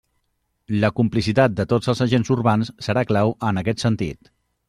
[0.83, 4.35] La complicitat de tots els agents urbans serà clau en aquest sentit.